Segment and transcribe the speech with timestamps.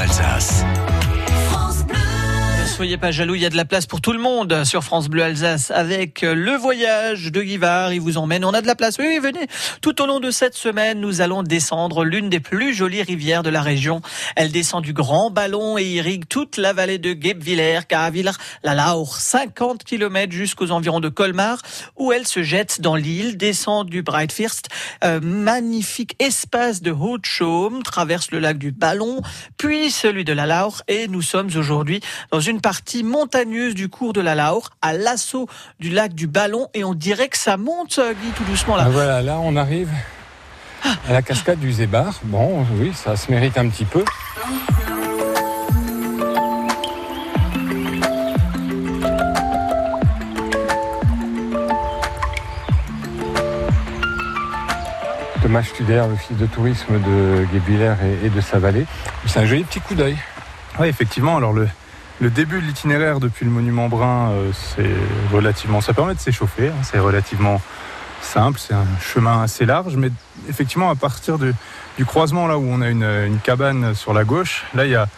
[0.00, 0.89] Alsace.
[2.80, 5.10] Soyez pas jaloux, il y a de la place pour tout le monde sur France
[5.10, 7.92] Bleu Alsace avec le voyage de Guivard.
[7.92, 8.96] Il vous emmène, on a de la place.
[8.98, 9.48] Oui, oui, venez.
[9.82, 13.50] Tout au long de cette semaine, nous allons descendre l'une des plus jolies rivières de
[13.50, 14.00] la région.
[14.34, 18.30] Elle descend du Grand Ballon et irrigue toute la vallée de Guebwiller, Caraviller,
[18.64, 21.58] la Laure, 50 km jusqu'aux environs de Colmar,
[21.98, 24.70] où elle se jette dans l'île, descend du Breitfirst,
[25.04, 29.20] euh, magnifique espace de Haute-Chaume, traverse le lac du Ballon,
[29.58, 32.00] puis celui de la Laure, et nous sommes aujourd'hui
[32.30, 32.69] dans une partie
[33.02, 35.48] montagneuse du cours de la Laure, à l'assaut
[35.78, 38.84] du lac du Ballon, et on dirait que ça monte, Guy, tout doucement là.
[38.86, 39.90] Ah, voilà, là on arrive
[41.08, 42.14] à la cascade du Zébar.
[42.24, 44.04] Bon, oui, ça se mérite un petit peu.
[55.42, 58.86] Thomas Studer, l'office de tourisme de Guébillère et, et de sa vallée.
[59.26, 60.16] C'est un joli petit coup d'œil.
[60.78, 61.36] Oui, effectivement.
[61.36, 61.68] Alors le,
[62.20, 64.90] le début de l'itinéraire depuis le monument brun, euh, c'est
[65.34, 66.68] relativement, ça permet de s'échauffer.
[66.68, 67.60] hein, c'est relativement
[68.22, 68.58] simple.
[68.58, 70.10] C'est un chemin assez large, mais
[70.48, 71.54] effectivement à partir de-
[71.96, 74.96] du croisement là où on a une, une cabane sur la gauche, là il y
[74.96, 75.08] a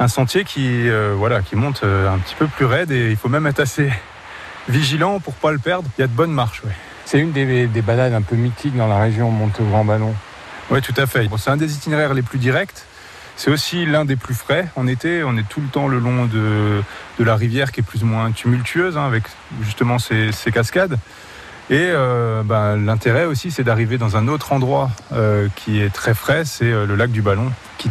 [0.00, 3.16] un sentier qui, euh, voilà, qui monte euh, un petit peu plus raide et il
[3.16, 3.90] faut même être assez
[4.68, 5.88] vigilant pour pas le perdre.
[5.96, 6.62] Il y a de bonnes marches.
[6.64, 6.72] Ouais.
[7.06, 10.14] C'est une des, des balades un peu mythiques dans la région montée au Grand Ballon.
[10.70, 11.28] Oui, tout à fait.
[11.28, 12.74] Bon, c'est un des itinéraires les plus directs.
[13.36, 14.68] C'est aussi l'un des plus frais.
[14.76, 16.82] En été, on est tout le temps le long de,
[17.18, 19.24] la rivière qui est plus ou moins tumultueuse, hein, avec
[19.62, 20.98] justement ces, cascades.
[21.70, 26.14] Et euh, bah, l'intérêt aussi, c'est d'arriver dans un autre endroit euh, qui est très
[26.14, 27.90] frais, c'est euh, le lac du Ballon, qui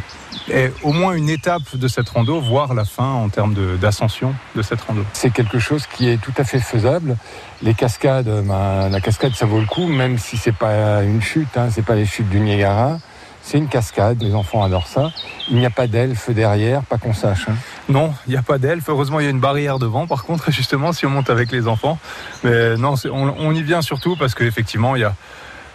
[0.49, 4.61] est au moins une étape de cette rando, voire la fin en termes d'ascension de,
[4.61, 5.03] cette rando.
[5.13, 7.17] C'est quelque chose qui est tout à fait faisable.
[7.63, 11.57] Les cascades, ben, la cascade, ça vaut le coup, même si c'est pas une chute,
[11.57, 12.99] hein, c'est pas les chutes du Niagara.
[13.45, 15.11] C'est une cascade, les enfants adorent ça.
[15.49, 17.49] Il n'y a pas d'elfe derrière, pas qu'on sache.
[17.49, 17.55] hein.
[17.89, 18.85] Non, il n'y a pas d'elfe.
[18.87, 20.07] Heureusement, il y a une barrière devant.
[20.07, 21.99] Par contre, justement, si on monte avec les enfants.
[22.43, 25.13] Mais non, c'est- on, y vient surtout parce qu'effectivement, il y a,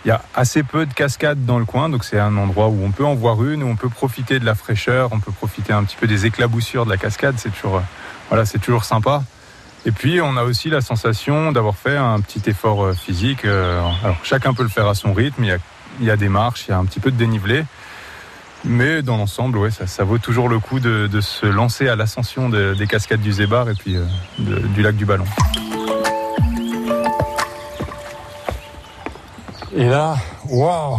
[0.06, 1.91] y a assez peu de cascades dans le coin.
[1.91, 4.47] Donc, c'est un endroit où on peut en voir une, où on peut profiter de
[4.47, 7.34] la fraîcheur, on peut profiter un petit peu des éclaboussures de la cascade.
[7.37, 7.81] C'est toujours, euh,
[8.31, 9.22] voilà, toujours sympa.
[9.84, 13.44] Et puis, on a aussi la sensation d'avoir fait un petit effort euh, physique.
[13.44, 15.44] Euh, Alors, chacun peut le faire à son rythme.
[16.00, 17.64] Il y a des marches, il y a un petit peu de dénivelé.
[18.64, 21.94] Mais dans l'ensemble, ouais, ça, ça vaut toujours le coup de, de se lancer à
[21.97, 24.04] l'ascension de- des cascades du Zébar et puis euh,
[24.41, 25.25] de- du lac du Ballon.
[29.75, 30.16] Et là,
[30.48, 30.98] waouh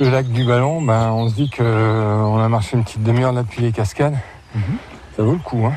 [0.00, 3.42] Le lac du Ballon, ben, on se dit qu'on a marché une petite demi-heure là
[3.42, 4.16] depuis les cascades.
[5.16, 5.64] Ça vaut le coup.
[5.66, 5.74] Hein.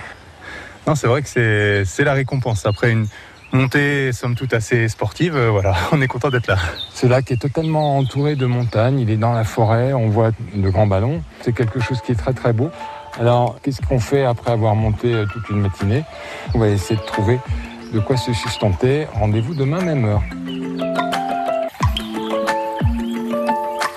[0.87, 2.65] Non, c'est vrai que c'est c'est la récompense.
[2.65, 3.07] Après une
[3.53, 6.57] montée, somme toute, assez sportive, euh, voilà, on est content d'être là.
[6.93, 10.69] Ce lac est totalement entouré de montagnes, il est dans la forêt, on voit de
[10.69, 11.21] grands ballons.
[11.41, 12.69] C'est quelque chose qui est très très beau.
[13.19, 16.03] Alors, qu'est-ce qu'on fait après avoir monté euh, toute une matinée?
[16.53, 17.39] On va essayer de trouver
[17.93, 19.05] de quoi se sustenter.
[19.13, 20.23] Rendez-vous demain même heure.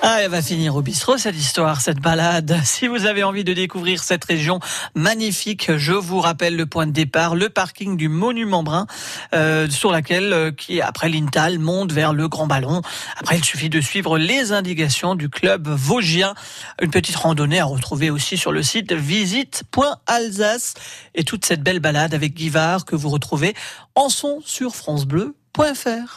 [0.09, 2.57] Ah, elle va finir au bistrot cette histoire, cette balade.
[2.63, 4.61] Si vous avez envie de découvrir cette région
[4.95, 8.87] magnifique, je vous rappelle le point de départ, le parking du Monument Brun,
[9.35, 12.81] euh, sur laquelle, euh, qui après l'Intal, monte vers le Grand Ballon.
[13.17, 16.35] Après, il suffit de suivre les indications du club vosgien.
[16.81, 20.75] Une petite randonnée à retrouver aussi sur le site visite.alsace
[21.15, 23.55] et toute cette belle balade avec Guivard que vous retrouvez
[23.93, 26.15] en son sur francebleu.fr.